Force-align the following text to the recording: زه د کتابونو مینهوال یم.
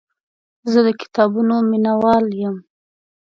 زه 0.71 0.79
د 0.85 0.87
کتابونو 1.01 1.55
مینهوال 1.69 2.25
یم. 2.41 2.55